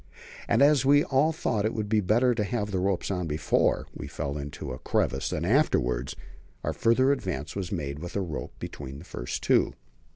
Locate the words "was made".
7.55-7.99